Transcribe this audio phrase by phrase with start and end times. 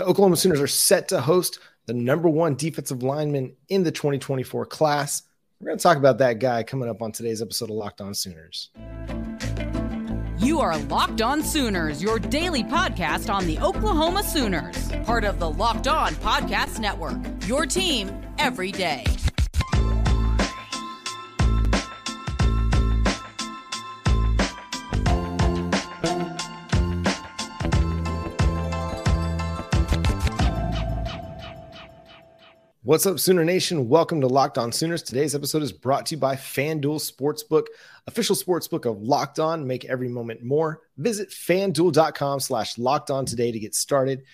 [0.00, 4.64] The Oklahoma Sooners are set to host the number one defensive lineman in the 2024
[4.64, 5.24] class.
[5.60, 8.14] We're going to talk about that guy coming up on today's episode of Locked On
[8.14, 8.70] Sooners.
[10.38, 15.50] You are Locked On Sooners, your daily podcast on the Oklahoma Sooners, part of the
[15.50, 17.18] Locked On Podcast Network.
[17.46, 19.04] Your team every day.
[32.90, 33.88] What's up, Sooner Nation?
[33.88, 35.04] Welcome to Locked On Sooners.
[35.04, 37.66] Today's episode is brought to you by FanDuel Sportsbook,
[38.08, 39.64] official sportsbook of Locked On.
[39.64, 40.80] Make every moment more.
[40.96, 44.24] Visit fanduel.com slash locked on today to get started.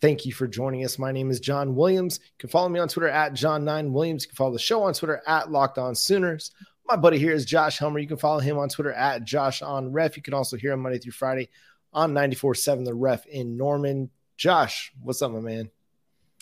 [0.00, 0.98] Thank you for joining us.
[0.98, 2.18] My name is John Williams.
[2.22, 4.22] You can follow me on Twitter at John9Williams.
[4.22, 6.52] You can follow the show on Twitter at Locked On Sooners.
[6.86, 7.98] My buddy here is Josh Helmer.
[7.98, 10.16] You can follow him on Twitter at Josh on Ref.
[10.16, 11.50] You can also hear him Monday through Friday
[11.92, 14.08] on 94.7 The Ref in Norman.
[14.38, 15.70] Josh, what's up, my man?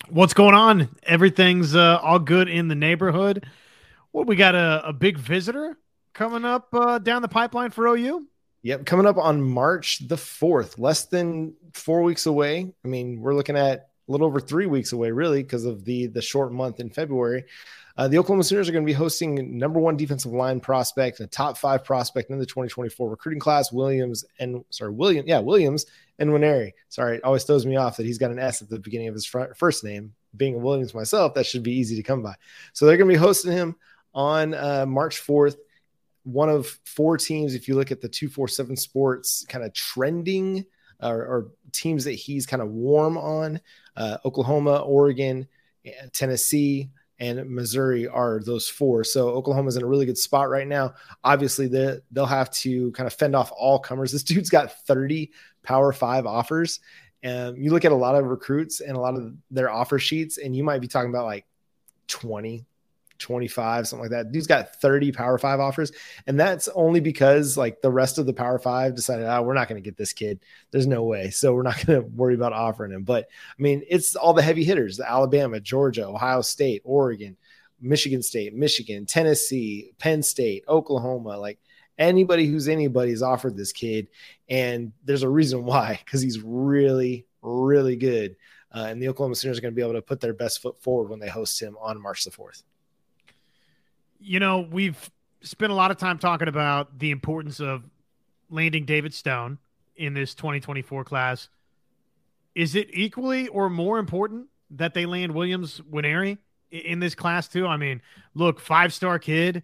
[0.09, 0.89] What's going on?
[1.03, 3.47] Everything's uh, all good in the neighborhood.
[4.13, 5.77] What we got a, a big visitor
[6.13, 8.27] coming up uh, down the pipeline for OU?
[8.63, 12.73] Yep, coming up on March the 4th, less than four weeks away.
[12.85, 16.07] I mean, we're looking at a little over three weeks away, really, because of the
[16.07, 17.45] the short month in February.
[17.97, 21.27] Uh, the Oklahoma Sooners are going to be hosting number one defensive line prospect, a
[21.27, 25.87] top five prospect in the 2024 recruiting class, Williams and sorry, William, yeah, Williams
[26.19, 26.73] and Nwaneri.
[26.91, 29.15] Sorry, it always throws me off that he's got an S at the beginning of
[29.15, 30.13] his fr- first name.
[30.37, 32.35] Being a Williams myself, that should be easy to come by.
[32.75, 33.77] So they're going to be hosting him
[34.13, 35.57] on uh, March 4th.
[36.25, 40.67] One of four teams, if you look at the 247 Sports kind of trending
[41.01, 43.61] or, or teams that he's kind of warm on,
[43.97, 45.47] uh, Oklahoma, Oregon,
[46.13, 49.05] Tennessee, and Missouri are those four.
[49.05, 50.95] So Oklahoma's in a really good spot right now.
[51.25, 54.13] Obviously, the, they'll have to kind of fend off all comers.
[54.13, 56.81] This dude's got 30 Power Five offers.
[57.23, 60.39] And you look at a lot of recruits and a lot of their offer sheets,
[60.39, 61.47] and you might be talking about like
[62.09, 62.65] 20,
[63.19, 64.33] 25, something like that.
[64.33, 65.93] Dude's got 30 Power Five offers.
[66.27, 69.69] And that's only because like the rest of the Power Five decided, oh, we're not
[69.69, 70.41] going to get this kid.
[70.71, 71.31] There's no way.
[71.31, 73.03] So we're not going to worry about offering him.
[73.03, 73.29] But
[73.59, 77.37] I mean, it's all the heavy hitters the Alabama, Georgia, Ohio State, Oregon,
[77.81, 81.39] Michigan State, Michigan, Tennessee, Penn State, Oklahoma.
[81.39, 81.59] Like
[81.99, 84.09] anybody who's anybody's offered this kid.
[84.49, 88.37] And there's a reason why, because he's really, really good.
[88.75, 90.81] Uh, and the Oklahoma Sooners are going to be able to put their best foot
[90.83, 92.63] forward when they host him on March the 4th
[94.19, 95.11] you know, we've
[95.43, 97.85] spent a lot of time talking about the importance of
[98.51, 99.59] landing David Stone
[99.97, 101.49] in this 2024 class.
[102.55, 106.39] Is it equally or more important that they land Williams Nwaneri
[106.71, 107.67] in this class too?
[107.67, 108.01] I mean,
[108.35, 109.63] look, five star kid.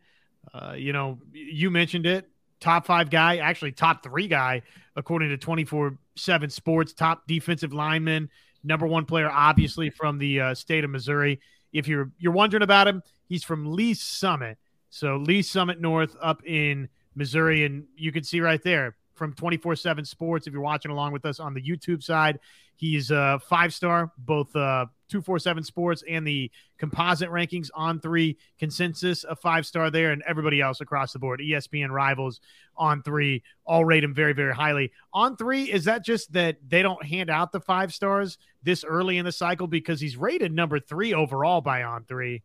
[0.53, 2.29] Uh, you know, you mentioned it.
[2.61, 4.63] Top five guy, actually top three guy,
[4.95, 8.31] according to 24 7 Sports, top defensive lineman,
[8.63, 11.41] number one player, obviously, from the uh, state of Missouri.
[11.73, 13.03] If you're you're wondering about him,
[13.33, 14.59] he's from Lee's Summit.
[14.91, 20.05] So Lee's Summit North up in Missouri, and you can see right there from 24/7
[20.05, 20.47] Sports.
[20.47, 22.41] If you're watching along with us on the YouTube side,
[22.77, 29.25] he's a five star, both uh, 247 Sports and the composite rankings on three consensus
[29.25, 32.39] a five star there, and everybody else across the board, ESPN rivals
[32.77, 34.93] on three, all rate him very very highly.
[35.15, 39.17] On three, is that just that they don't hand out the five stars this early
[39.17, 42.43] in the cycle because he's rated number three overall by on three?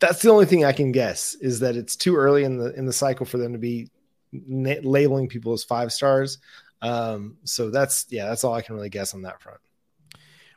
[0.00, 2.86] That's the only thing I can guess is that it's too early in the in
[2.86, 3.88] the cycle for them to be
[4.32, 6.38] na- labeling people as five stars.
[6.80, 9.60] Um, so that's yeah, that's all I can really guess on that front.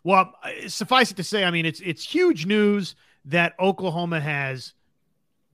[0.04, 0.34] Well,
[0.68, 2.96] suffice it to say, I mean, it's it's huge news
[3.26, 4.74] that Oklahoma has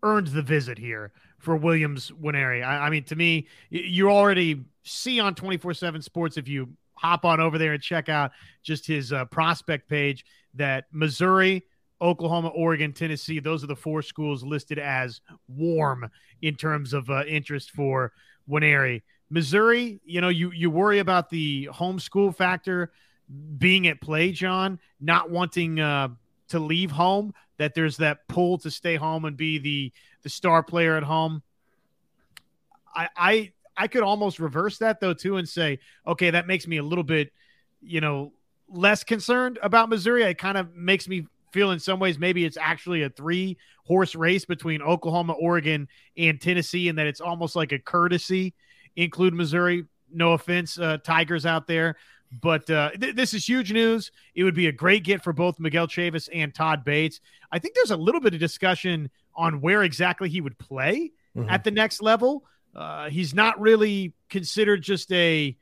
[0.04, 2.64] earned the visit here for Williams Nwaneri.
[2.64, 7.26] I, I mean, to me, you already see on 24 7 Sports if you hop
[7.26, 8.32] on over there and check out
[8.62, 11.64] just his uh, prospect page that Missouri,
[12.02, 16.10] Oklahoma, Oregon, Tennessee, those are the four schools listed as warm
[16.42, 18.12] in terms of uh, interest for
[18.50, 19.04] Nwaneri.
[19.30, 22.92] Missouri, you know, you you worry about the homeschool factor
[23.58, 26.10] being at play, John, not wanting uh,
[26.50, 27.34] to leave home.
[27.58, 29.94] That there's that pull to stay home and be the
[30.24, 31.44] the star player at home.
[32.94, 36.78] I I I could almost reverse that though too and say, okay, that makes me
[36.78, 37.32] a little bit,
[37.82, 38.34] you know,
[38.68, 40.24] less concerned about Missouri.
[40.24, 44.16] It kind of makes me feel in some ways maybe it's actually a three horse
[44.16, 45.88] race between Oklahoma, Oregon,
[46.18, 48.54] and Tennessee, and that it's almost like a courtesy
[48.96, 49.86] include Missouri.
[50.14, 51.96] No offense, uh, Tigers out there,
[52.32, 54.12] but uh, th- this is huge news.
[54.36, 57.22] It would be a great get for both Miguel Chavis and Todd Bates.
[57.52, 61.50] I think there's a little bit of discussion on where exactly he would play mm-hmm.
[61.50, 62.44] at the next level.
[62.76, 65.56] Uh, he's not really considered just a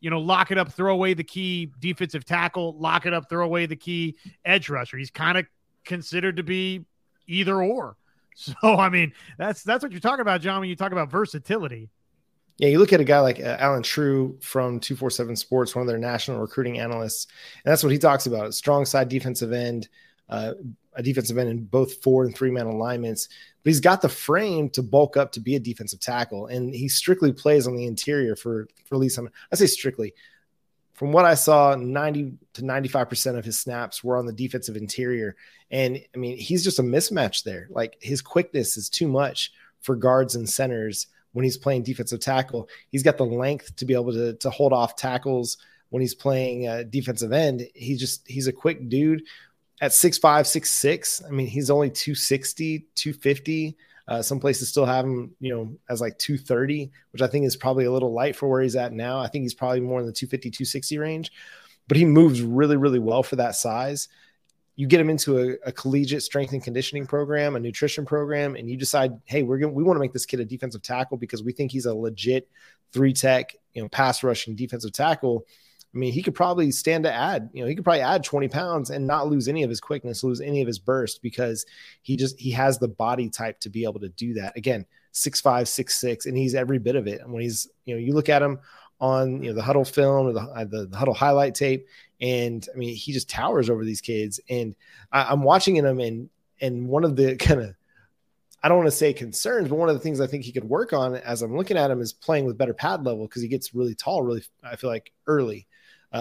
[0.00, 3.44] you know, lock it up, throw away the key defensive tackle, lock it up, throw
[3.44, 4.96] away the key edge rusher.
[4.96, 5.46] He's kind of
[5.84, 6.84] considered to be
[7.26, 7.96] either or.
[8.38, 10.60] So I mean, that's that's what you're talking about, John.
[10.60, 11.88] When you talk about versatility.
[12.58, 15.88] Yeah, you look at a guy like uh, Allen Trieu from 247 Sports, one of
[15.88, 17.28] their national recruiting analysts,
[17.64, 19.88] and that's what he talks about: strong side defensive end,
[20.28, 20.52] uh,
[20.96, 23.28] a defensive end in both four and three man alignments.
[23.62, 26.88] But he's got the frame to bulk up to be a defensive tackle, and he
[26.88, 29.18] strictly plays on the interior for for at least.
[29.52, 30.14] I say strictly.
[30.94, 35.36] From what I saw, 90 to 95% of his snaps were on the defensive interior.
[35.70, 37.66] And I mean, he's just a mismatch there.
[37.68, 39.52] Like his quickness is too much
[39.82, 42.66] for guards and centers when he's playing defensive tackle.
[42.88, 45.58] He's got the length to be able to, to hold off tackles
[45.90, 47.68] when he's playing uh, defensive end.
[47.74, 49.22] He just, he's a quick dude
[49.80, 51.22] at six five, six six.
[51.26, 53.76] I mean, he's only 260, 250.
[54.08, 57.56] Uh, some places still have him, you know, as like 230, which I think is
[57.56, 59.18] probably a little light for where he's at now.
[59.18, 61.32] I think he's probably more in the 250, 260 range,
[61.88, 64.08] but he moves really, really well for that size.
[64.76, 68.70] You get him into a, a collegiate strength and conditioning program, a nutrition program, and
[68.70, 71.42] you decide, hey, we're going we want to make this kid a defensive tackle because
[71.42, 72.48] we think he's a legit
[72.92, 75.46] three tech, you know, pass rushing defensive tackle
[75.96, 78.48] I mean, he could probably stand to add, you know, he could probably add 20
[78.48, 81.64] pounds and not lose any of his quickness, lose any of his burst because
[82.02, 84.54] he just he has the body type to be able to do that.
[84.58, 87.22] Again, six five, six six, and he's every bit of it.
[87.22, 88.58] And when he's, you know, you look at him
[89.00, 91.86] on you know the Hudl film or the, uh, the, the Hudl highlight tape,
[92.20, 94.38] and I mean, he just towers over these kids.
[94.50, 94.76] And
[95.10, 96.28] I, I'm watching him, and
[96.60, 97.74] and one of the kind of
[98.62, 100.64] I don't want to say concerns, but one of the things I think he could
[100.64, 103.48] work on as I'm looking at him is playing with better pad level because he
[103.48, 105.66] gets really tall, really, I feel like early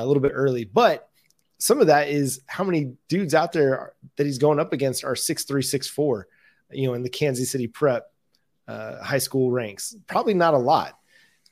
[0.02, 0.66] a little bit early.
[0.66, 1.10] But
[1.58, 5.16] some of that is how many dudes out there that he's going up against are
[5.16, 6.28] six three, six four,
[6.72, 8.12] you know, in the Kansas City prep
[8.68, 9.96] uh, high school ranks.
[10.08, 10.98] Probably not a lot.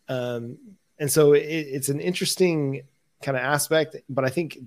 [0.09, 0.57] Um,
[0.99, 2.83] and so it, it's an interesting
[3.21, 4.59] kind of aspect, but I think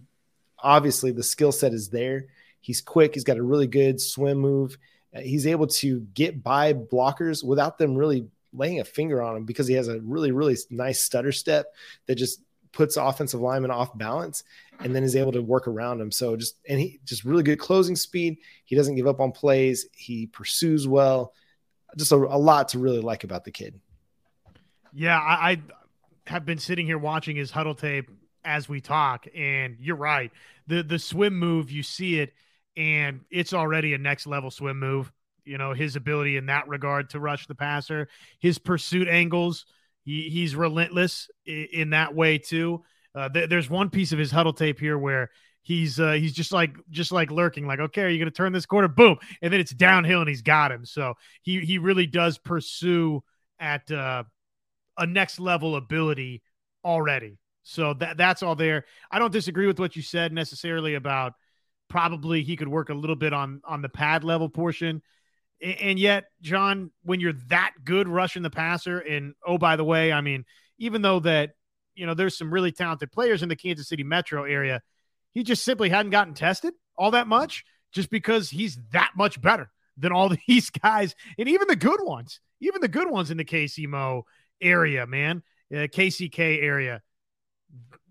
[0.58, 2.26] obviously the skill set is there.
[2.60, 3.14] He's quick.
[3.14, 4.78] He's got a really good swim move.
[5.14, 9.44] Uh, he's able to get by blockers without them really laying a finger on him
[9.44, 11.66] because he has a really, really nice stutter step
[12.06, 12.40] that just
[12.76, 14.44] puts offensive linemen off balance
[14.80, 16.12] and then is able to work around them.
[16.12, 18.36] So just and he just really good closing speed.
[18.66, 19.86] He doesn't give up on plays.
[19.96, 21.32] He pursues well.
[21.96, 23.80] Just a, a lot to really like about the kid.
[24.92, 25.62] Yeah, I, I
[26.26, 28.10] have been sitting here watching his Hudl tape
[28.44, 30.30] as we talk, and you're right.
[30.66, 32.34] The the swim move, you see it,
[32.76, 35.10] and it's already a next level swim move.
[35.46, 38.08] You know, his ability in that regard to rush the passer,
[38.38, 39.64] his pursuit angles
[40.06, 42.84] he, he's relentless in, in that way too.
[43.14, 45.30] Uh, th- there's one piece of his Hudl tape here where
[45.62, 48.52] he's uh, he's just like just like lurking, like okay, are you going to turn
[48.52, 48.88] this corner?
[48.88, 50.86] Boom, and then it's downhill and he's got him.
[50.86, 53.22] So he he really does pursue
[53.58, 54.22] at uh,
[54.96, 56.42] a next level ability
[56.84, 57.38] already.
[57.64, 58.84] So that that's all there.
[59.10, 61.32] I don't disagree with what you said necessarily about
[61.88, 65.02] probably he could work a little bit on on the pad level portion.
[65.62, 70.12] And yet, John, when you're that good rushing the passer, and oh, by the way,
[70.12, 70.44] I mean,
[70.78, 71.52] even though that,
[71.94, 74.82] you know, there's some really talented players in the Kansas City metro area,
[75.32, 79.70] he just simply hadn't gotten tested all that much just because he's that much better
[79.96, 83.44] than all these guys and even the good ones, even the good ones in the
[83.44, 84.22] KCMO
[84.60, 85.42] area, man,
[85.72, 87.02] uh, KCK area.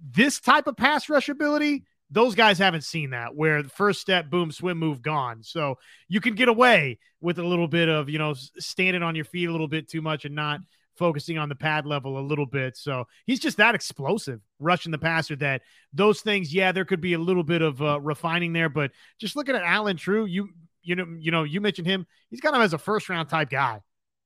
[0.01, 4.29] This type of pass rush ability, those guys haven't seen that where the first step,
[4.29, 5.43] boom, swim move, gone.
[5.43, 9.25] So you can get away with a little bit of, you know, standing on your
[9.25, 10.61] feet a little bit too much and not
[10.95, 12.77] focusing on the pad level a little bit.
[12.77, 17.15] So he's just that explosive rushing the passer that those things, yeah, there could be
[17.15, 20.47] a little bit of uh, refining there, but just looking at Allen Trieu, you,
[20.83, 23.49] you know, you know, you mentioned him, he's got him as a first round type
[23.49, 23.81] guy.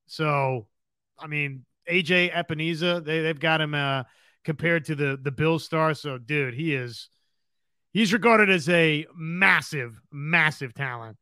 [0.05, 0.67] So,
[1.17, 4.03] I mean, AJ Epenesa, they, they've got him, uh,
[4.43, 5.95] compared to the, the Bill star.
[5.95, 7.09] So dude, he is,
[7.91, 11.17] he's regarded as a massive, massive talent.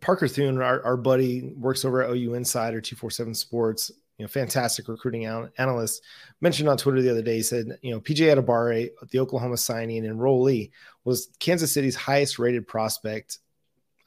[0.00, 4.88] Parker Thune, our, our buddy, works over at OU Insider 247 Sports, you know, fantastic
[4.88, 5.26] recruiting
[5.58, 6.02] analyst,
[6.40, 10.06] mentioned on Twitter the other day, he said, you know, PJ Adebawore, the Oklahoma signing
[10.06, 10.70] and enrollee,
[11.04, 13.38] was Kansas City's highest rated prospect,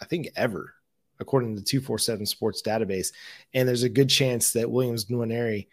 [0.02, 0.74] I think, ever,
[1.20, 3.14] according to the 247 Sports database.
[3.54, 5.68] And there's a good chance that Williams Nwaneri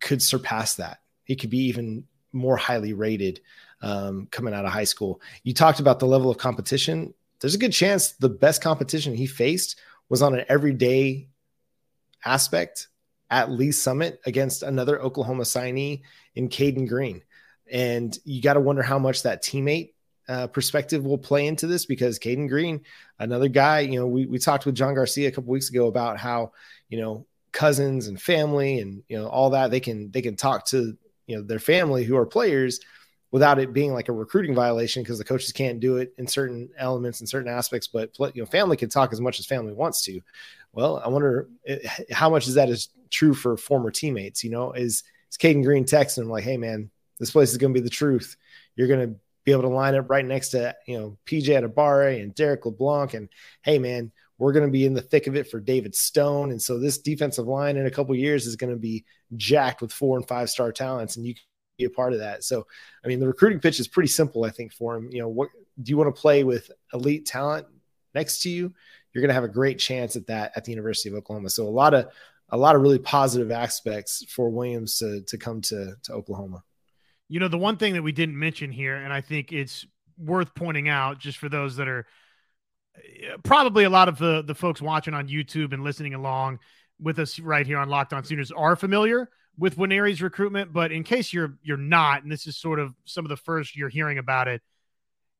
[0.00, 0.98] could surpass that.
[1.24, 3.40] He could be even more highly rated
[3.82, 5.20] um, coming out of high school.
[5.42, 7.14] You talked about the level of competition.
[7.40, 11.28] There's a good chance the best competition he faced was on an everyday
[12.24, 12.88] aspect
[13.30, 16.02] at Lee's Summit against another Oklahoma signee
[16.34, 17.22] in Cayden Green.
[17.70, 19.92] And you got to wonder how much that teammate
[20.28, 22.80] uh, perspective will play into this because Cayden Green,
[23.18, 26.18] another guy, you know, we, we talked with John Garcia a couple weeks ago about
[26.18, 26.52] how,
[26.88, 30.66] you know, cousins and family and, you know, all that they can, they can talk
[30.66, 30.96] to,
[31.30, 32.80] you know their family who are players
[33.30, 36.68] without it being like a recruiting violation because the coaches can't do it in certain
[36.76, 40.02] elements and certain aspects but you know family can talk as much as family wants
[40.04, 40.20] to.
[40.72, 41.78] Well i wonder eh,
[42.10, 44.72] how much is that is true for former teammates you know?
[44.72, 47.84] Is is Cayden Green texting him like hey man this place is going to be
[47.84, 48.36] the truth.
[48.74, 52.20] You're going to be able to line up right next to you know PJ Adebawore
[52.20, 53.28] and Derrick LeBlanc and
[53.62, 56.60] hey man we're going to be in the thick of it for David Stone and
[56.60, 59.04] so this defensive line in a couple years is going to be
[59.36, 61.34] jacked with four and five star talents and you
[61.80, 62.44] be a part of that.
[62.44, 62.66] So,
[63.04, 65.08] I mean, the recruiting pitch is pretty simple, I think, for him.
[65.10, 65.48] You know, what
[65.82, 67.66] do you want to play with elite talent
[68.14, 68.72] next to you?
[69.12, 71.50] You're going to have a great chance at that at the University of Oklahoma.
[71.50, 72.08] So, a lot of
[72.50, 76.62] a lot of really positive aspects for Williams to to come to to Oklahoma.
[77.28, 79.86] You know, the one thing that we didn't mention here, and I think it's
[80.18, 82.06] worth pointing out just for those that are
[82.96, 86.58] eh, probably a lot of the the folks watching on YouTube and listening along
[87.00, 91.04] with us right here on Locked On Sooners are familiar with Nwaneri's recruitment, but in
[91.04, 94.16] case you're you're not, and this is sort of some of the first you're hearing
[94.18, 94.62] about it,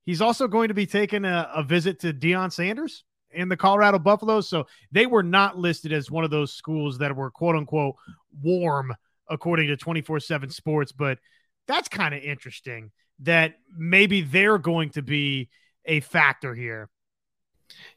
[0.05, 3.99] he's also going to be taking a, a visit to Deion Sanders and the Colorado
[3.99, 4.47] Buffaloes.
[4.49, 7.97] So they were not listed as one of those schools that were quote unquote
[8.43, 8.95] warm
[9.29, 11.19] according to 24-7 sports, but
[11.67, 15.49] that's kind of interesting that maybe they're going to be
[15.87, 16.91] a factor here.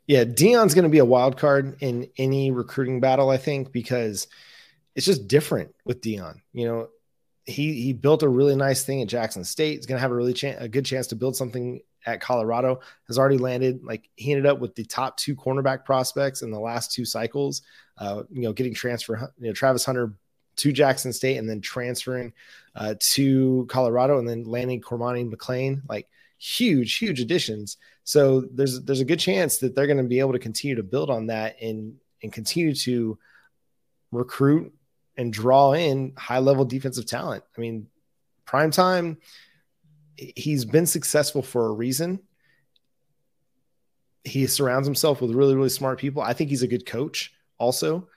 [0.06, 4.28] Yeah, Deion's going to be a wild card in any recruiting battle, I think, because–
[4.96, 6.36] it's just different with Deion.
[6.52, 6.88] You know,
[7.46, 9.78] he he built a really nice thing at Jackson State.
[9.78, 12.80] He's going to have a really cha- a good chance to build something at Colorado.
[13.08, 13.84] Has already landed.
[13.84, 17.62] Like he ended up with the top two cornerback prospects in the last two cycles.
[17.98, 19.32] Uh, you know, getting transfer.
[19.40, 20.14] You know, Travis Hunter
[20.56, 22.32] to Jackson State and then transferring
[22.76, 25.82] uh, to Colorado and then landing Cormani McClain.
[25.90, 26.08] Like
[26.38, 27.78] huge, huge additions.
[28.04, 30.84] So there's there's a good chance that they're going to be able to continue to
[30.84, 33.18] build on that and and continue to
[34.12, 34.74] recruit
[35.18, 37.44] and draw in high level defensive talent.
[37.58, 37.88] I mean,
[38.46, 39.18] prime time,
[40.16, 42.20] he's been successful for a reason.
[44.24, 46.22] He surrounds himself with really, really smart people.
[46.22, 48.08] I think he's a good coach also.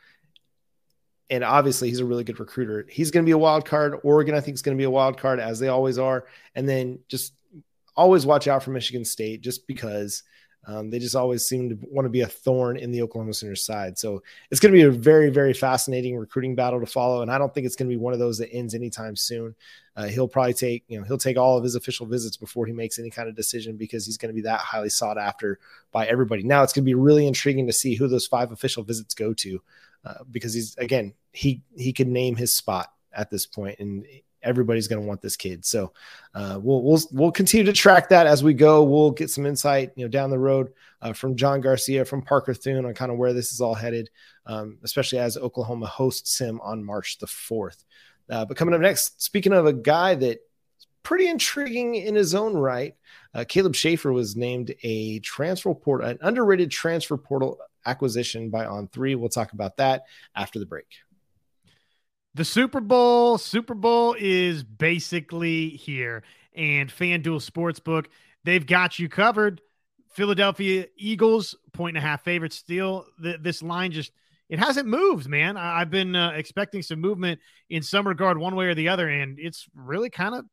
[1.28, 2.86] And obviously, he's a really good recruiter.
[2.88, 3.98] He's going to be a wild card.
[4.04, 6.26] Oregon, I think, is going to be a wild card, as they always are.
[6.54, 7.34] And then just
[7.96, 10.22] always watch out for Michigan State, just because
[10.66, 13.64] um, they just always seem to want to be a thorn in the Oklahoma Sooners
[13.64, 13.96] side.
[13.96, 17.23] So it's going to be a very, very fascinating recruiting battle to follow.
[17.23, 19.54] And I don't think it's going to be one of those that ends anytime soon.
[19.94, 22.73] Uh, he'll probably take, you know, he'll take all of his official visits before he
[22.73, 25.61] makes any kind of decision because he's going to be that highly sought after
[25.92, 26.42] by everybody.
[26.42, 29.32] Now it's going to be really intriguing to see who those five official visits go
[29.35, 29.62] to
[30.04, 34.04] uh, because he's, again, he, he could name his spot at this point and
[34.46, 35.64] everybody's going to want this kid.
[35.64, 35.92] So
[36.34, 38.84] uh, we'll we'll we'll continue to track that as we go.
[38.84, 40.72] We'll get some insight, you know, down the road
[41.02, 44.08] uh, from John Garcia, from Parker Thune on kind of where this is all headed,
[44.46, 47.84] um, especially as Oklahoma hosts him on March the fourth.
[48.30, 50.40] Uh, but coming up next, speaking of a guy that
[51.02, 52.96] pretty intriguing in his own right,
[53.34, 58.88] uh, Caleb Shaffer was named a transfer portal, an underrated transfer portal acquisition by On
[58.88, 59.14] Three.
[59.14, 60.86] We'll talk about that after the break.
[62.36, 66.22] The Super Bowl, Super Bowl is basically here.
[66.54, 68.08] And FanDuel Sportsbook,
[68.44, 69.62] they've got you covered.
[70.10, 72.56] Philadelphia Eagles, point and a half favorites.
[72.56, 74.12] Still, th- this line just
[74.50, 75.56] it hasn't moved, man.
[75.56, 77.40] I- have been uh, expecting some movement
[77.70, 80.44] in some regard, one way or the other, and it's really kind of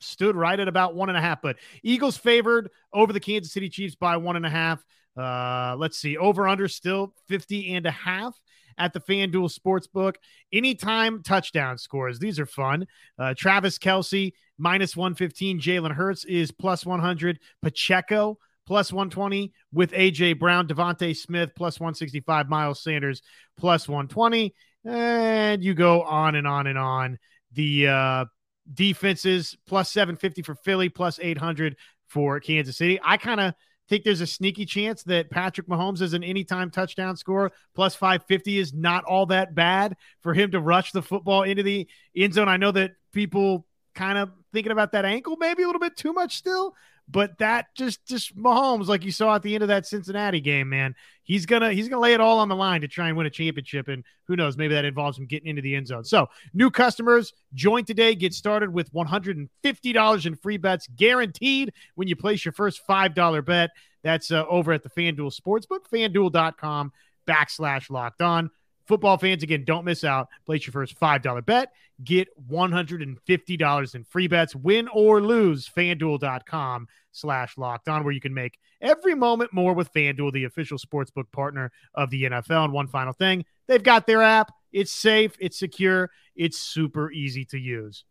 [0.00, 1.42] stood right at about one and a half.
[1.42, 4.82] But Eagles favored over the Kansas City Chiefs by one and a half.
[5.14, 8.34] Uh, let's see, over under still 50 and a half
[8.78, 10.16] at the FanDuel Sportsbook.
[10.52, 12.18] Anytime touchdown scores.
[12.18, 12.86] These are fun.
[13.18, 15.60] Uh, Travis Kelce, minus 115.
[15.60, 17.38] Jalen Hurts is plus 100.
[17.62, 22.48] Pacheco, plus 120 with AJ Brown, DeVonta Smith, plus 165.
[22.48, 23.22] Miles Sanders,
[23.56, 24.54] plus 120.
[24.84, 27.18] And you go on and on and on.
[27.52, 28.24] The uh,
[28.72, 31.76] defenses, plus 750 for Philly, plus 800
[32.08, 33.00] for Kansas City.
[33.02, 33.54] I kind of
[33.88, 37.52] think there's a sneaky chance that Patrick Mahomes is an anytime touchdown scorer.
[37.74, 41.88] Plus 550 is not all that bad for him to rush the football into the
[42.16, 42.48] end zone.
[42.48, 46.12] I know that people kind of thinking about that ankle maybe a little bit too
[46.12, 46.74] much still,
[47.08, 50.68] but that just just Mahomes, like you saw at the end of that Cincinnati game,
[50.68, 53.26] man, he's gonna he's gonna lay it all on the line to try and win
[53.26, 53.88] a championship.
[53.88, 56.04] And who knows, maybe that involves him getting into the end zone.
[56.04, 62.16] So new customers join today, get started with $150 in free bets guaranteed when you
[62.16, 63.70] place your first $5 bet.
[64.02, 66.92] That's uh, over at the FanDuel Sportsbook, fanduel.com
[67.26, 68.50] backslash locked on.
[68.86, 70.28] Football fans, again, don't miss out.
[70.44, 71.72] Place your first $5 bet.
[72.04, 74.54] Get $150 in free bets.
[74.54, 79.92] Win or lose, fanduel.com slash locked on, where you can make every moment more with
[79.92, 82.64] FanDuel, the official sportsbook partner of the NFL.
[82.64, 84.52] And one final thing, they've got their app.
[84.72, 88.04] It's safe, it's secure, it's super easy to use.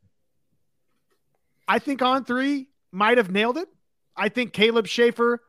[1.68, 3.70] I think On3 might have nailed it.
[4.16, 5.42] I think Caleb Shaffer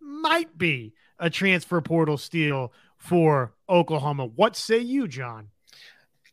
[0.00, 2.72] might be a transfer portal steal
[3.02, 4.26] for Oklahoma.
[4.26, 5.48] What say you, John?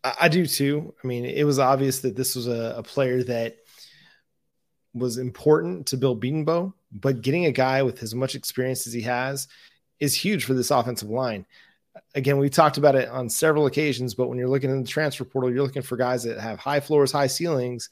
[0.03, 0.93] I do too.
[1.03, 3.57] I mean, it was obvious that this was a, a player that
[4.93, 9.01] was important to Bill Bedenbaugh, but getting a guy with as much experience as he
[9.01, 9.47] has
[9.99, 11.45] is huge for this offensive line.
[12.13, 15.25] Again, we talked about it on several occasions, but when you're looking in the transfer
[15.25, 17.89] portal, you're looking for guys that have high floors, high ceilings,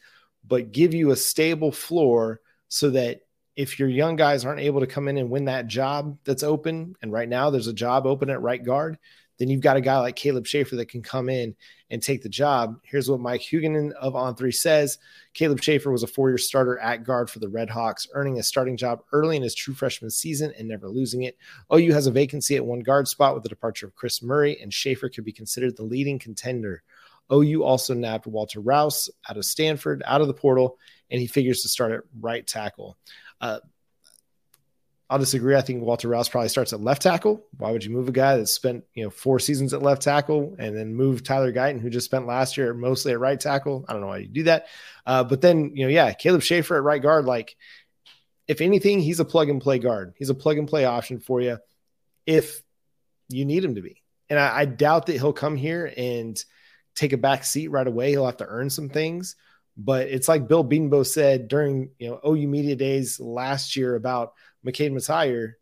[0.47, 3.21] but give you a stable floor so that
[3.57, 6.95] if your young guys aren't able to come in and win that job that's open,
[7.01, 8.99] and right now there's a job open at right guard,
[9.39, 11.55] then you've got a guy like Caleb Shaffer that can come in
[11.89, 12.79] and take the job.
[12.83, 14.99] Here's what Mike Huguenin of On3 says
[15.33, 18.43] Caleb Shaffer was a four year starter at guard for the Red Hawks, earning a
[18.43, 21.35] starting job early in his true freshman season and never losing it.
[21.73, 24.71] OU has a vacancy at one guard spot with the departure of Chris Murray, and
[24.71, 26.83] Shaffer could be considered the leading contender.
[27.31, 30.77] OU also nabbed Walter Rouse out of Stanford, out of the portal,
[31.09, 32.97] and he figures to start at right tackle.
[33.41, 33.59] Uh,
[35.09, 35.55] I'll disagree.
[35.55, 37.45] I think Walter Rouse probably starts at left tackle.
[37.57, 40.55] Why would you move a guy that spent you know four seasons at left tackle
[40.59, 43.85] and then move Tyler Guyton, who just spent last year mostly at right tackle?
[43.87, 44.67] I don't know why you do that.
[45.05, 47.25] Uh, but then you know, yeah, Caleb Shaffer at right guard.
[47.25, 47.55] Like,
[48.47, 50.13] if anything, he's a plug and play guard.
[50.17, 51.57] He's a plug and play option for you
[52.25, 52.61] if
[53.29, 54.03] you need him to be.
[54.29, 56.43] And I, I doubt that he'll come here and
[56.95, 58.09] take a back seat right away.
[58.09, 59.37] He'll have to earn some things.
[59.77, 64.33] But it's like Bill Bedenbaugh said during you know OU media days last year about
[64.65, 65.53] McKade Mettauer,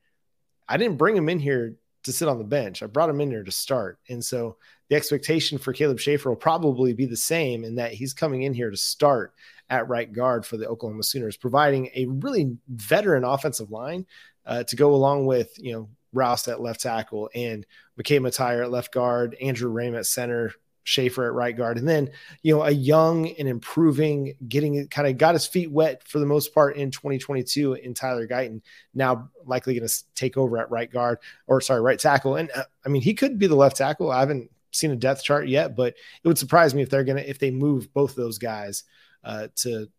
[0.68, 2.82] I didn't bring him in here to sit on the bench.
[2.82, 4.00] I brought him in here to start.
[4.10, 4.58] And so
[4.90, 8.54] the expectation for Caleb Shaffer will probably be the same in that he's coming in
[8.54, 9.34] here to start
[9.70, 14.06] at right guard for the Oklahoma Sooners, providing a really veteran offensive line
[14.46, 17.66] uh, to go along with, you know, Rouse at left tackle and
[18.00, 20.54] McKade Mettauer at left guard, Andrew Raym at center,
[20.86, 21.80] Shaffer at right guard.
[21.80, 22.12] And then,
[22.44, 26.28] you know, a young and improving, getting kind of got his feet wet for the
[26.28, 28.62] most part in 2022 in Tyler Guyton,
[28.94, 32.36] now likely going to take over at right guard or sorry, right tackle.
[32.36, 34.12] And uh, I mean, he could be the left tackle.
[34.12, 37.18] I haven't seen a depth chart yet, but it would surprise me if they're going
[37.18, 38.84] to, if they move both those guys
[39.24, 39.90] uh, to,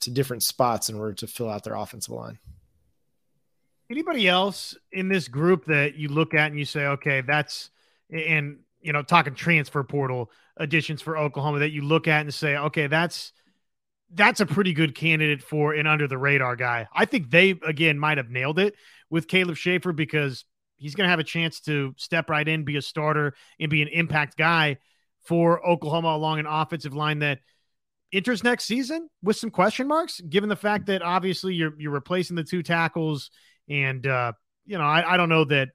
[0.00, 2.38] to different spots in order to fill out their offensive line.
[3.90, 7.70] Anybody else in this group that you look at and you say, okay, that's,
[8.08, 12.56] and you know, talking transfer portal additions for Oklahoma that you look at and say,
[12.56, 13.32] okay, that's
[14.14, 16.86] that's a pretty good candidate for an under the radar guy.
[16.94, 18.74] I think they again might have nailed it
[19.08, 20.44] with Caleb Shaffer because
[20.76, 23.82] he's going to have a chance to step right in, be a starter, and be
[23.82, 24.78] an impact guy
[25.24, 27.38] for Oklahoma along an offensive line that
[28.12, 32.36] enters next season with some question marks, given the fact that obviously you're you're replacing
[32.36, 33.30] the two tackles,
[33.68, 34.32] and uh,
[34.66, 35.68] you know I, I don't know that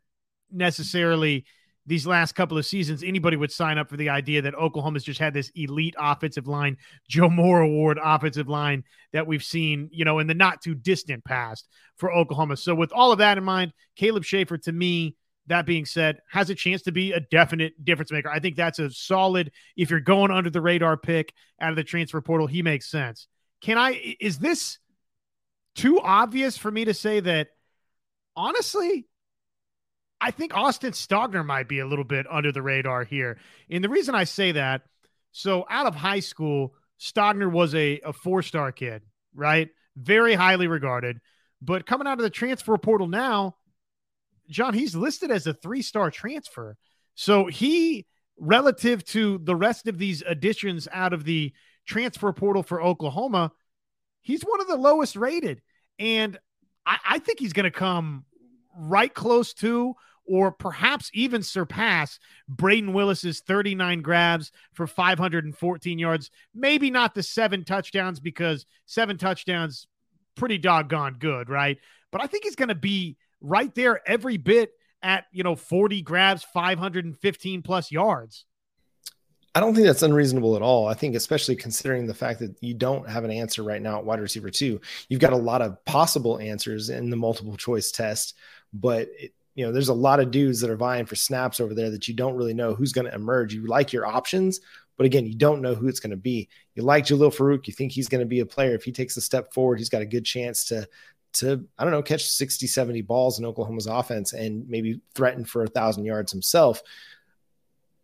[0.51, 1.45] necessarily
[1.87, 5.19] these last couple of seasons, anybody would sign up for the idea that Oklahoma's just
[5.19, 10.19] had this elite offensive line, Joe Moore Award offensive line that we've seen, you know,
[10.19, 12.57] in the not too distant past for Oklahoma.
[12.57, 15.15] So, with all of that in mind, Caleb Shaffer, to me,
[15.47, 18.29] that being said, has a chance to be a definite difference maker.
[18.29, 21.85] I think that's a solid, if you're going under the radar pick out of the
[21.85, 23.27] transfer portal, he makes sense.
[23.61, 24.77] Can I, is this
[25.75, 27.47] too obvious for me to say that
[28.35, 29.07] honestly,
[30.19, 33.37] I think Austin Stogner might be a little bit under the radar here.
[33.69, 34.81] And the reason I say that,
[35.31, 39.03] so out of high school, Stogner was a, a four star kid,
[39.35, 39.69] right?
[39.95, 41.19] Very highly regarded.
[41.61, 43.55] But coming out of the transfer portal now,
[44.49, 46.77] John, he's listed as a three star transfer.
[47.15, 48.05] So he,
[48.39, 51.53] relative to the rest of these additions out of the
[51.85, 53.51] transfer portal for Oklahoma,
[54.21, 55.61] he's one of the lowest rated.
[55.99, 56.37] And
[56.85, 58.25] I, I think he's going to come
[58.77, 59.95] right close to
[60.27, 62.19] or perhaps even surpass
[62.53, 66.29] Brayden Willis's 39 grabs for 514 yards.
[66.53, 69.87] Maybe not the seven touchdowns because seven touchdowns
[70.35, 71.77] pretty doggone good, right?
[72.11, 76.01] But I think he's going to be right there every bit at, you know, 40
[76.01, 78.45] grabs, 515 plus yards.
[79.55, 80.87] I don't think that's unreasonable at all.
[80.87, 84.05] I think, especially considering the fact that you don't have an answer right now at
[84.05, 88.35] wide receiver two, you've got a lot of possible answers in the multiple choice test,
[88.73, 91.73] but it, you know, there's a lot of dudes that are vying for snaps over
[91.73, 93.55] there that you don't really know who's going to emerge.
[93.55, 94.61] You like your options,
[94.97, 96.47] but again, you don't know who it's going to be.
[96.75, 98.75] You like Jalil Farooq, you think he's going to be a player.
[98.75, 100.87] If he takes a step forward, he's got a good chance to
[101.33, 105.63] to I don't know catch 60 70 balls in Oklahoma's offense and maybe threaten for
[105.63, 106.81] a thousand yards himself.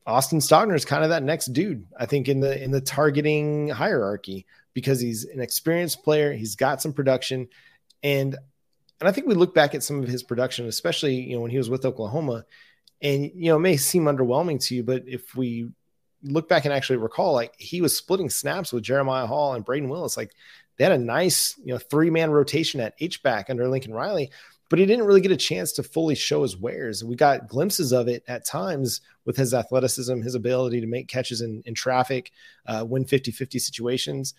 [0.06, 3.69] Austin Stogner is kind of that next dude, I think, in the in the targeting
[3.69, 6.34] hierarchy because he's an experienced player.
[6.34, 7.47] He's got some production,
[8.02, 8.36] and
[9.03, 11.51] and I think we look back at some of his production, especially you know when
[11.51, 12.45] he was with Oklahoma,
[13.01, 15.69] and you know it may seem underwhelming to you, but if we
[16.23, 19.89] look back and actually recall, like he was splitting snaps with Jeremiah Hall and Brayden
[19.89, 20.31] Willis, like
[20.77, 24.31] they had a nice, you know, three man rotation at H back under Lincoln Riley,
[24.69, 27.03] but he didn't really get a chance to fully show his wares.
[27.03, 31.41] We got glimpses of it at times with his athleticism, his ability to make catches
[31.41, 32.31] in, in traffic,
[32.67, 34.33] uh, win 50 50 situations.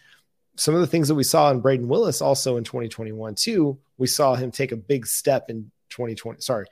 [0.57, 4.07] Some of the things that we saw in Brayden Willis also in 2021, too, we
[4.07, 6.40] saw him take a big step in 2020.
[6.40, 6.67] Sorry,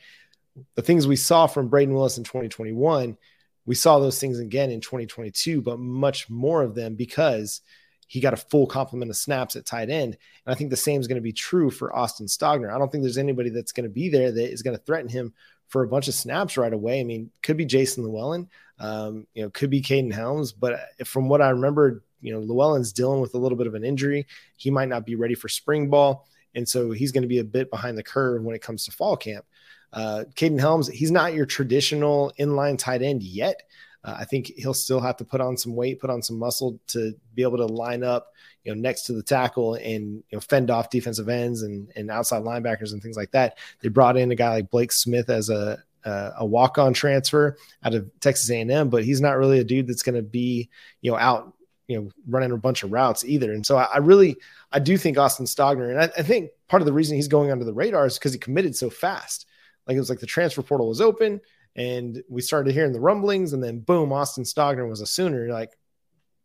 [0.75, 3.17] the things we saw from Brayden Willis in 2021,
[3.65, 7.61] we saw those things again in 2022, but much more of them because
[8.07, 10.19] he got a full complement of snaps at tight end.
[10.45, 12.71] And I think the same is going to be true for Austin Stogner.
[12.71, 15.09] I don't think there's anybody that's going to be there that is going to threaten
[15.09, 15.33] him
[15.73, 17.01] for a bunch of snaps right away.
[17.01, 18.47] I mean, could be Jason Llewellyn,
[18.79, 22.93] um, you know, could be Kaden Helms, but from what I remember, you know, Llewellyn's
[22.93, 24.27] dealing with a little bit of an injury.
[24.59, 26.29] He might not be ready for spring ball.
[26.55, 28.93] And so he's going to be a bit behind the curve when it comes to
[28.93, 29.47] fall camp.
[29.95, 33.63] Uh, Kaden Helms, he's not your traditional inline tight end yet.
[34.05, 36.79] Uh, I think he'll still have to put on some weight, put on some muscle
[36.89, 38.33] to be able to line up,
[38.65, 42.11] you know, next to the tackle and you know fend off defensive ends and and
[42.11, 43.59] outside linebackers and things like that.
[43.81, 47.95] They brought in a guy like Blake Smith as a uh, a walk-on transfer out
[47.95, 50.69] of Texas A&M, but he's not really a dude that's going to be,
[51.01, 51.55] you know, out,
[51.87, 53.53] you know, running a bunch of routes either.
[53.53, 54.37] And so I, I really,
[54.73, 57.53] I do think Austin Stogner, and I, I, think part of the reason he's going
[57.53, 59.47] under the radar is because he committed so fast.
[59.87, 61.41] Like it was like the transfer portal was open
[61.77, 65.49] and we started hearing the rumblings, and then boom, Austin Stogner was a Sooner.
[65.49, 65.79] Like,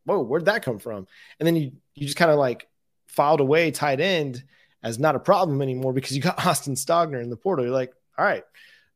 [0.08, 1.06] whoa, where'd that come from?
[1.39, 2.67] And then you you just kind of like
[3.08, 4.43] filed away tight end
[4.84, 7.65] as not a problem anymore because you got Austin Stogner in the portal.
[7.65, 8.43] You're like, all right,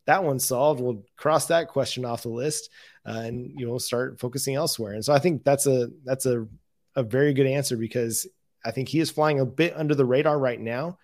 [0.05, 0.79] that one's solved.
[0.79, 2.69] We'll cross that question off the list,
[3.05, 4.93] uh, and you know start focusing elsewhere.
[4.93, 6.47] And so I think that's a that's a
[6.95, 8.27] a very good answer because
[8.63, 10.97] I think he is flying a bit under the radar right now,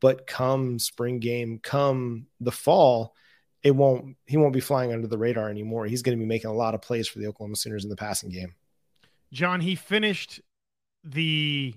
[0.00, 3.14] but come spring game, come the fall,
[3.62, 5.86] it won't he won't be flying under the radar anymore.
[5.86, 7.96] He's going to be making a lot of plays for the Oklahoma Sooners in the
[7.96, 8.54] passing game.
[9.32, 10.40] John, he finished
[11.04, 11.74] the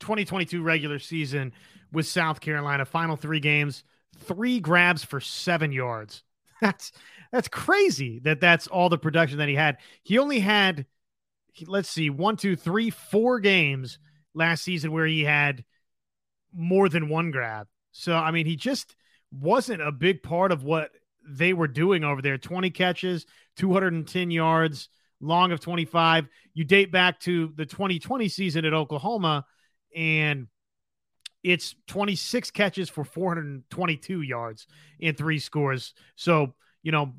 [0.00, 1.52] 2022 regular season
[1.92, 3.84] with South Carolina, final 3 games,
[4.18, 6.22] 3 grabs for 7 yards.
[6.60, 6.92] That's
[7.32, 9.78] that's crazy that that's all the production that he had.
[10.02, 10.84] He only had
[11.66, 13.98] let's see, one, two, three, four games
[14.34, 15.64] last season where he had
[16.52, 17.66] more than one grab.
[17.92, 18.94] So I mean, he just
[19.32, 20.90] wasn't a big part of what
[21.26, 22.38] they were doing over there.
[22.38, 23.26] 20 catches,
[23.56, 24.88] 210 yards,
[25.20, 26.28] long of 25.
[26.54, 29.44] You date back to the 2020 season at Oklahoma,
[29.94, 30.48] and
[31.42, 34.66] it's 26 catches for 422 yards
[34.98, 35.94] in three scores.
[36.16, 37.14] So, you know,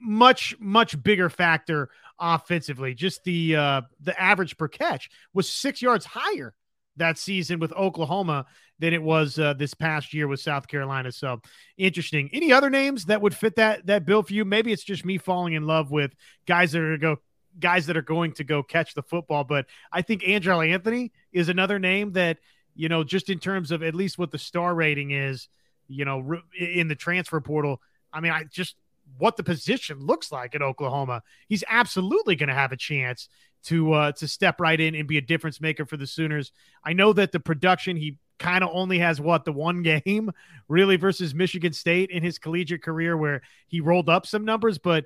[0.00, 2.94] much much bigger factor offensively.
[2.94, 6.54] Just the uh the average per catch was 6 yards higher
[6.96, 8.46] that season with Oklahoma
[8.78, 11.12] than it was uh, this past year with South Carolina.
[11.12, 11.40] So
[11.76, 12.30] interesting.
[12.32, 14.44] Any other names that would fit that that bill for you?
[14.44, 16.12] Maybe it's just me falling in love with
[16.46, 17.22] guys that are going to go
[17.58, 19.44] guys that are going to go catch the football.
[19.44, 22.38] But I think Andrel Anthony is another name that
[22.74, 25.48] you know just in terms of at least what the star rating is,
[25.88, 27.80] you know, in the transfer portal.
[28.12, 28.76] I mean, I just
[29.18, 31.22] what the position looks like at Oklahoma.
[31.48, 33.28] He's absolutely going to have a chance
[33.64, 36.52] to uh, to step right in and be a difference maker for the Sooners.
[36.84, 40.30] I know that the production he kind of only has what the one game
[40.68, 45.04] really versus Michigan State in his collegiate career where he rolled up some numbers, but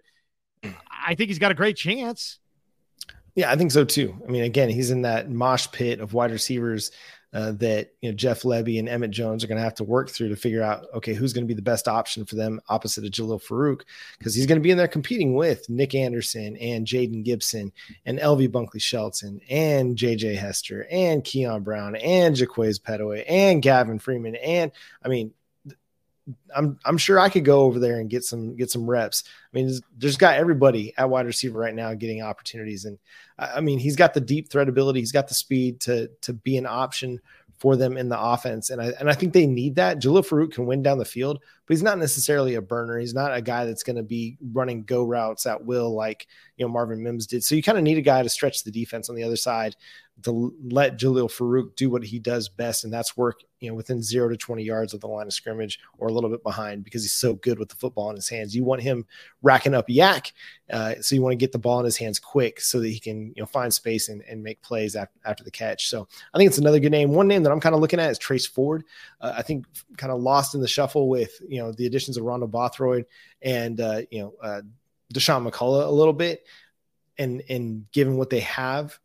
[1.06, 2.38] I think he's got a great chance.
[3.34, 4.14] Yeah, I think so too.
[4.26, 6.92] I mean, again, he's in that mosh pit of wide receivers
[7.34, 10.08] uh, that you know Jeff Lebby and Emmett Jones are going to have to work
[10.08, 13.04] through to figure out okay who's going to be the best option for them opposite
[13.04, 13.80] of Jalil Farooq
[14.18, 17.72] because he's going to be in there competing with Nick Anderson and Jaden Gibson
[18.06, 23.98] and LV Bunkley Shelton and JJ Hester and Keon Brown and Jaquaize Pettaway and Gavin
[23.98, 24.70] Freeman and
[25.04, 25.32] I mean
[26.54, 29.24] I'm I'm sure I could go over there and get some get some reps.
[29.26, 32.98] I mean, there's, got everybody at wide receiver right now getting opportunities, and
[33.38, 36.56] I mean, he's got the deep threat ability, he's got the speed to to be
[36.56, 37.20] an option
[37.58, 40.00] for them in the offense, and I and I think they need that.
[40.00, 42.98] Jalil Farooq can win down the field, but he's not necessarily a burner.
[42.98, 46.64] He's not a guy that's going to be running go routes at will like you
[46.64, 47.44] know Marvin Mims did.
[47.44, 49.76] So you kind of need a guy to stretch the defense on the other side
[50.22, 54.00] to let Jalil Farooq do what he does best, and that's work you know within
[54.00, 57.02] zero to twenty yards of the line of scrimmage or a little bit behind because
[57.02, 58.54] he's so good with the football in his hands.
[58.54, 59.06] You want him
[59.42, 60.30] racking up YAC,
[60.70, 63.00] uh, so you want to get the ball in his hands quick so that he
[63.00, 65.88] can you know find space and, and make plays after, after the catch.
[65.88, 67.10] So I think it's another good name.
[67.10, 68.84] One name that I'm kind of looking at is Trace Ford.
[69.20, 72.24] Uh, I think kind of lost in the shuffle with you know the additions of
[72.24, 73.06] Rondo Bothroyd
[73.42, 74.62] and uh, you know
[75.14, 76.44] Dasan McCullough a little bit,
[77.16, 78.98] and and given what they have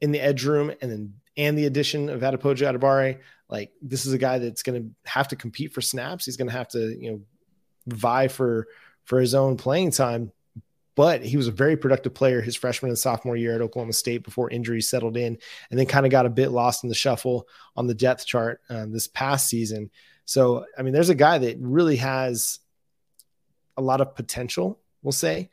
[0.00, 3.18] in the edge room and then and the addition of Adepoju Adebawore,
[3.48, 6.24] like this is a guy that's going to have to compete for snaps.
[6.24, 7.20] He's going to have to, you know,
[7.86, 8.68] vie for
[9.04, 10.32] for his own playing time.
[10.98, 14.24] but he was a very productive player his freshman and sophomore year at Oklahoma State
[14.24, 15.38] before injuries settled in,
[15.70, 18.60] and then kind of got a bit lost in the shuffle on the depth chart
[18.68, 19.92] uh, this past season.
[20.24, 22.58] So, I mean, there's a guy that really has
[23.76, 25.48] a lot of potential, we'll say,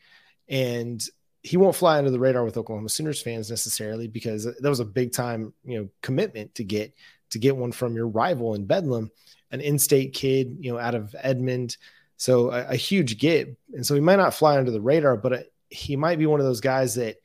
[0.50, 1.02] and
[1.44, 4.86] he won't fly under the radar with Oklahoma Sooners fans necessarily because that was a
[4.86, 6.94] big time, you know, commitment to get
[7.30, 9.12] to get one from your rival in Bedlam,
[9.52, 11.78] an in-state kid, you know, out of Edmond.
[12.18, 15.32] So a, a huge get, and so he might not fly under the radar, but
[15.32, 17.16] a, uh, he might be one of those guys that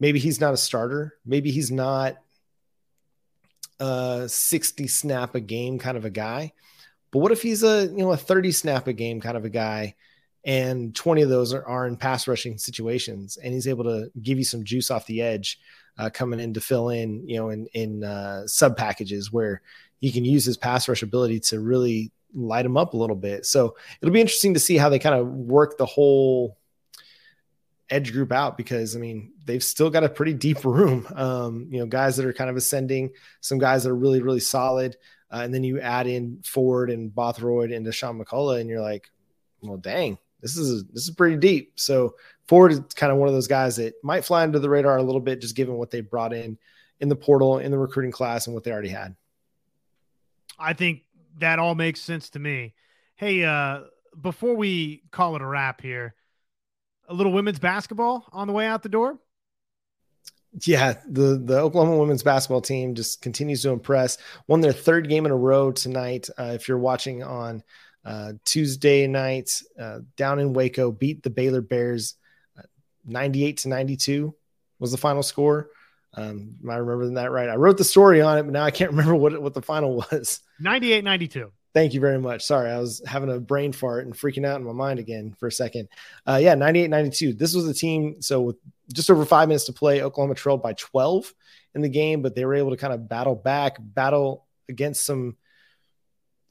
[0.00, 2.16] maybe he's not a starter, maybe he's not
[3.78, 6.54] a 60 snap a game kind of a guy.
[7.10, 9.50] But what if he's a you know a 30 snap a game kind of a
[9.50, 9.96] guy?
[10.44, 14.38] And 20 of those are, are in pass rushing situations and he's able to give
[14.38, 15.60] you some juice off the edge
[15.98, 19.62] uh, coming in to fill in you know in in uh, sub packages where
[20.00, 23.46] he can use his pass rush ability to really light him up a little bit
[23.46, 26.56] so it'll be interesting to see how they kind of work the whole
[27.92, 31.06] edge group out because I mean they've still got a pretty deep room.
[31.14, 34.40] Um, you know, guys that are kind of ascending, some guys that are really really
[34.40, 34.96] solid,
[35.30, 39.10] uh, and then you add in Ford and Bothroyd and Sean McCullough, and you're like,
[39.60, 41.72] well, dang, this is this is pretty deep.
[41.76, 42.16] So
[42.48, 45.02] Ford is kind of one of those guys that might fly under the radar a
[45.02, 46.58] little bit, just given what they brought in
[47.00, 49.16] in the portal, in the recruiting class, and what they already had.
[50.58, 51.02] I think
[51.38, 52.74] that all makes sense to me.
[53.16, 53.82] Hey, uh,
[54.20, 56.14] before we call it a wrap here,
[57.08, 59.18] a little women's basketball on the way out the door.
[60.66, 64.18] Yeah, the the Oklahoma women's basketball team just continues to impress.
[64.48, 66.28] Won their third game in a row tonight.
[66.38, 67.62] Uh, if you're watching on
[68.04, 72.14] uh, Tuesday night uh, down in Waco, beat the Baylor Bears
[72.58, 72.62] uh,
[73.06, 74.34] 98 to 92
[74.78, 75.70] was the final score.
[76.14, 77.48] Um, am I remembering that right?
[77.48, 79.96] I wrote the story on it, but now I can't remember what what the final
[79.96, 80.40] was.
[80.60, 81.50] 98 92.
[81.74, 82.44] Thank you very much.
[82.44, 85.46] Sorry, I was having a brain fart and freaking out in my mind again for
[85.46, 85.88] a second.
[86.26, 87.32] Uh, yeah, 98 92.
[87.32, 88.20] This was a team.
[88.20, 88.56] So, with
[88.92, 91.32] just over five minutes to play, Oklahoma trailed by 12
[91.74, 95.36] in the game, but they were able to kind of battle back, battle against some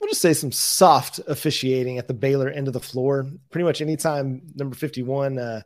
[0.02, 3.24] we'll just say some soft officiating at the Baylor end of the floor.
[3.52, 5.62] Pretty much anytime number 51 uh,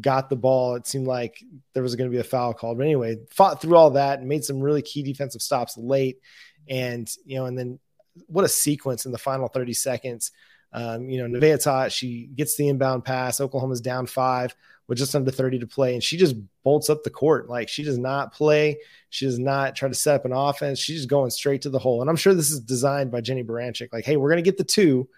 [0.00, 1.42] got the ball, it seemed like
[1.74, 2.78] there was going to be a foul called.
[2.78, 6.20] But anyway, fought through all that and made some really key defensive stops late.
[6.68, 7.80] And, you know, and then
[8.28, 10.30] what a sequence in the final 30 seconds.
[10.72, 13.40] Um, you know, Nevaeh Tot, she gets the inbound pass.
[13.40, 14.54] Oklahoma's down five
[14.90, 15.94] with just under 30 to play.
[15.94, 17.48] And she just bolts up the court.
[17.48, 18.78] Like she does not play.
[19.08, 20.78] She does not try to set up an offense.
[20.78, 22.00] She's just going straight to the hole.
[22.00, 23.92] And I'm sure this is designed by Jennie Baranczyk.
[23.92, 25.08] Like, hey, we're going to get the two,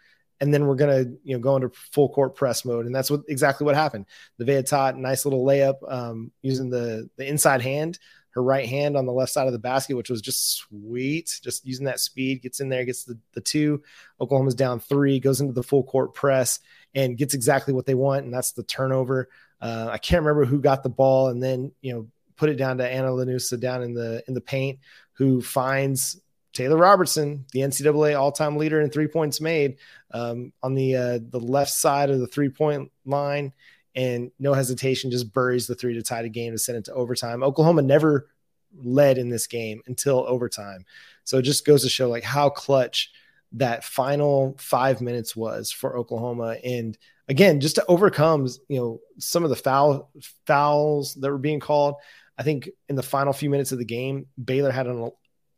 [0.40, 2.84] and then we're going to, you know, go into full court press mode.
[2.84, 4.06] And that's what exactly what happened.
[4.38, 7.98] The Tot, nice little layup um, using the, the inside hand,
[8.34, 11.38] her right hand on the left side of the basket, which was just sweet.
[11.42, 13.82] Just using that speed, gets in there, gets the, the two.
[14.20, 16.60] Oklahoma's down three, goes into the full court press
[16.94, 18.24] and gets exactly what they want.
[18.24, 19.28] And that's the turnover.
[19.60, 22.78] Uh, I can't remember who got the ball and then you know put it down
[22.78, 24.80] to Ana Llanusa down in the in the paint,
[25.12, 26.20] who finds
[26.52, 29.76] Taylor Robertson, the NCAA all-time leader in three points made,
[30.10, 33.52] um, on the uh, the left side of the three-point line,
[33.94, 36.94] and no hesitation just buries the three to tie the game to send it to
[36.94, 37.42] overtime.
[37.42, 38.28] Oklahoma never
[38.74, 40.84] led in this game until overtime,
[41.24, 43.10] so it just goes to show like how clutch
[43.52, 46.96] that final five minutes was for Oklahoma and
[47.28, 50.10] again, just to overcome, you know, some of the foul
[50.46, 51.96] fouls that were being called.
[52.38, 55.10] I think in the final few minutes of the game, Baylor had an,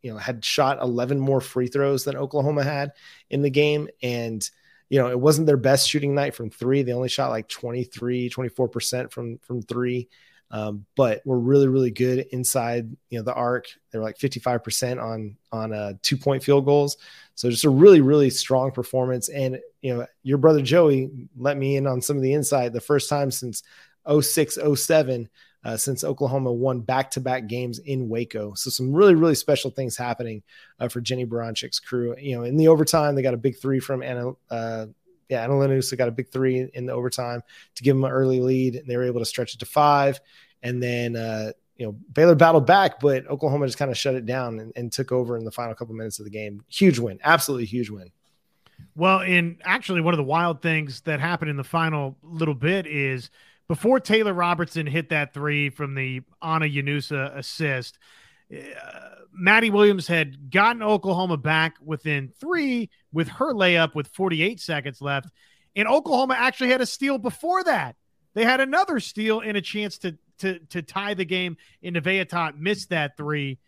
[0.03, 2.93] you know, had shot 11 more free throws than Oklahoma had
[3.31, 3.89] in the game.
[4.03, 4.49] And,
[4.89, 6.83] you know, it wasn't their best shooting night from three.
[6.83, 10.09] They only shot like 23, 24% from, from three.
[10.51, 13.67] Um, but we're really, really good inside, you know, the arc.
[13.91, 16.97] They're like 55% on, on uh, two point field goals.
[17.35, 19.29] So just a really, really strong performance.
[19.29, 22.81] And, you know, your brother Joey let me in on some of the insight the
[22.81, 23.63] first time since
[24.09, 25.29] 06, 07,
[25.65, 28.55] uh, since Oklahoma won back to back games in Waco.
[28.55, 30.43] So some really, really special things happening
[30.79, 32.15] uh, for Jennie Baranczyk's crew.
[32.19, 34.33] You know, in the overtime, they got a big three from Ana.
[34.51, 34.87] Uh,
[35.29, 37.43] yeah, Ana Llanusa got a big three in the overtime
[37.77, 38.77] to give them an early lead.
[38.77, 40.21] And they were able to stretch it to five.
[40.63, 44.27] And then, uh, you know, Baylor battled back, but Oklahoma just kind of shut it
[44.27, 46.63] down and, and took over in the final couple minutes of the game.
[46.69, 48.11] Huge win, absolutely huge win.
[48.97, 52.87] Well, and actually, one of the wild things that happened in the final little bit
[52.87, 53.31] is
[53.69, 57.99] before Taylor Robertson hit that three from the Ana Llanusa assist,
[58.53, 58.61] uh,
[59.33, 65.31] Madi Williams had gotten Oklahoma back within three with her layup with 48 seconds left.
[65.75, 67.97] And Oklahoma actually had a steal before that.
[68.35, 71.57] They had another steal and a chance to to to tie the game.
[71.83, 73.59] And Nevaeh missed that three.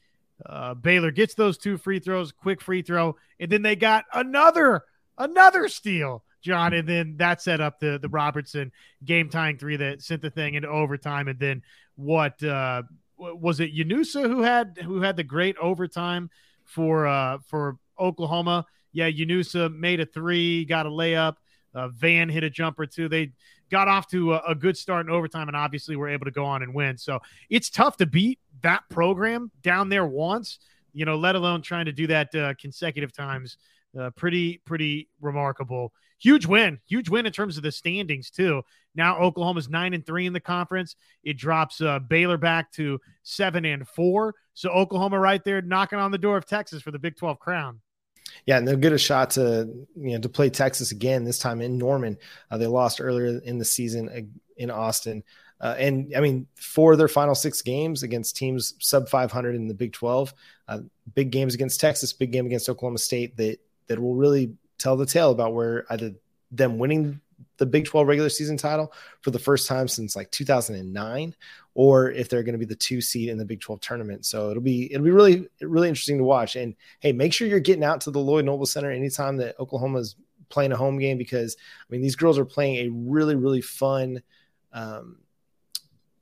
[0.44, 4.82] Uh, Baylor gets those two free throws, quick free throw, and then they got another
[5.16, 8.70] another steal John, and then that set up the the Robertson
[9.04, 11.62] game tying three that sent the thing into overtime, and then
[11.96, 12.82] what uh,
[13.18, 13.74] was it?
[13.74, 16.30] Llanusa who had who had the great overtime
[16.64, 18.64] for uh, for Oklahoma.
[18.92, 21.36] Yeah, Llanusa made a three, got a layup.
[21.74, 23.08] Uh, Van hit a jumper too.
[23.08, 23.32] They
[23.70, 26.44] got off to a, a, good start in overtime, and obviously were able to go
[26.44, 26.96] on and win.
[26.96, 30.58] So it's tough to beat that program down there once,
[30.94, 33.58] you know, let alone trying to do that uh, consecutive times.
[33.98, 35.92] Uh, pretty, pretty remarkable.
[36.18, 38.62] Huge win, huge win in terms of the standings too.
[38.94, 40.96] Now Oklahoma's nine and three in the conference.
[41.22, 44.34] It drops uh, Baylor back to seven and four.
[44.54, 47.80] So Oklahoma right there knocking on the door of Texas for the Big Twelve crown.
[48.46, 51.60] Yeah, and they'll get a shot to you know to play Texas again this time
[51.60, 52.16] in Norman.
[52.50, 55.22] Uh, they lost earlier in the season in Austin.
[55.60, 59.74] Uh, and I mean, for their final six games against teams sub 500 in the
[59.74, 60.34] Big 12,
[60.68, 60.80] uh,
[61.14, 65.06] big games against Texas, big game against Oklahoma State that that will really tell the
[65.06, 66.12] tale about where either
[66.50, 67.20] them winning
[67.58, 71.34] the Big 12 regular season title for the first time since like 2009
[71.74, 74.24] or if they're going to be the two seed in the Big 12 tournament.
[74.26, 76.56] So it'll be it'll be really really interesting to watch.
[76.56, 79.98] And hey, make sure you're getting out to the Lloyd Noble Center anytime that Oklahoma
[79.98, 80.16] is
[80.48, 84.22] playing a home game because I mean these girls are playing a really really fun
[84.72, 85.18] um,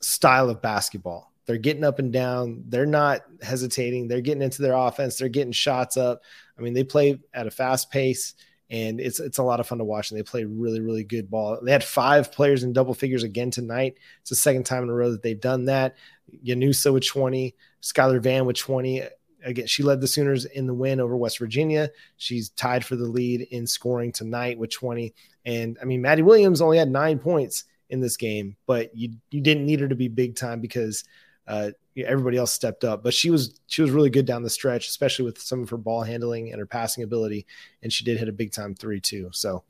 [0.01, 1.33] style of basketball.
[1.47, 2.65] They're getting up and down.
[2.69, 4.09] They're not hesitating.
[4.09, 5.17] They're getting into their offense.
[5.17, 6.23] They're getting shots up.
[6.59, 8.35] I mean, they play at a fast pace
[8.71, 10.11] and it's it's a lot of fun to watch.
[10.11, 11.59] And they play really really good ball.
[11.63, 13.99] They had five players in double figures again tonight.
[14.21, 15.97] It's the second time in a row that they've done that.
[16.45, 19.03] Llanusa with 20, Skylar Vann with 20.
[19.45, 21.91] Again, she led the Sooners in the win over West Virginia.
[22.17, 25.15] She's tied for the lead in scoring tonight with 20.
[25.45, 29.43] And I mean, Madi Williams only had nine points in this game, but you you
[29.43, 31.05] didn't need her to be big time because
[31.47, 33.03] uh, everybody else stepped up.
[33.03, 35.77] But she was she was really good down the stretch, especially with some of her
[35.77, 37.47] ball handling and her passing ability.
[37.83, 39.31] And she did hit a big time three too.
[39.33, 39.65] So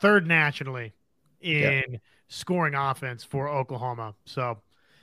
[0.00, 0.92] third nationally
[1.40, 1.98] in yeah.
[2.28, 4.14] scoring offense for Oklahoma.
[4.24, 4.58] So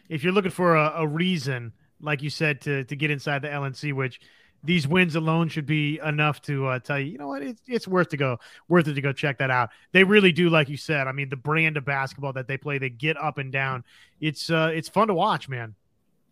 [0.09, 3.49] if you're looking for a, a reason, like you said, to to get inside the
[3.49, 4.19] LNC, which
[4.63, 7.87] these wins alone should be enough to uh, tell you, you know what, it's, it's
[7.87, 9.69] worth to go, worth it to go check that out.
[9.91, 11.07] They really do, like you said.
[11.07, 13.83] I mean, the brand of basketball that they play, they get up and down.
[14.19, 15.75] It's uh, it's fun to watch, man.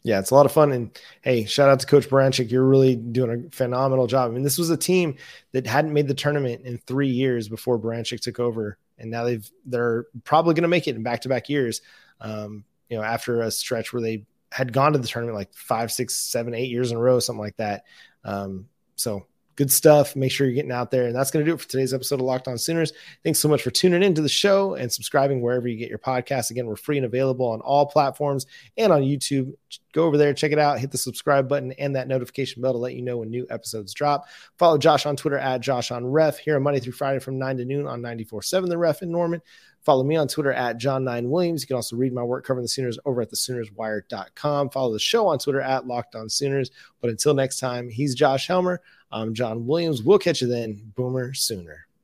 [0.04, 0.72] Yeah, it's a lot of fun.
[0.72, 2.50] And hey, shout out to Coach Baranczyk.
[2.52, 4.32] You're really doing a phenomenal job.
[4.32, 5.16] I mean, this was a team
[5.52, 9.50] that hadn't made the tournament in three years before Baranczyk took over, and now they've
[9.66, 11.82] they're probably going to make it in back to back years.
[12.22, 15.92] Um, you know, after a stretch where they had gone to the tournament like five,
[15.92, 17.84] six, seven, eight years in a row, something like that.
[18.28, 19.26] Um, so
[19.58, 20.16] good stuff.
[20.16, 21.08] Make sure you're getting out there.
[21.08, 22.94] And that's going to do it for today's episode of Locked On Sooners.
[23.24, 26.52] Thanks so much for tuning into the show and subscribing wherever you get your podcast.
[26.52, 28.46] Again, we're free and available on all platforms
[28.78, 29.54] and on YouTube.
[29.94, 32.78] Go over there, check it out, hit the subscribe button and that notification bell to
[32.78, 34.28] let you know when new episodes drop.
[34.60, 37.58] Follow Josh on Twitter at Josh on Ref here on Monday through Friday from 9
[37.58, 39.42] to noon on 94.7 The Ref in Norman.
[39.88, 41.62] Follow me on Twitter at John9Williams.
[41.62, 44.70] You can also read my work covering the Sooners over at the SoonersWire.com.
[44.70, 46.72] Follow the show on Twitter at Locked On Sooners.
[47.00, 48.82] But until next time, he's Josh Helmer.
[49.14, 50.04] I'm John Williams.
[50.04, 50.92] We'll catch you then.
[50.98, 51.87] Boomer Sooner.